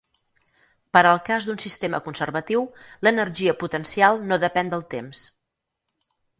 Per 0.97 1.03
al 1.09 1.19
cas 1.27 1.47
d'un 1.49 1.59
sistema 1.65 1.99
conservatiu 2.07 2.65
l'energia 3.09 3.55
potencial 3.67 4.21
no 4.33 4.43
depèn 4.49 4.75
del 4.75 4.85
temps. 4.99 5.25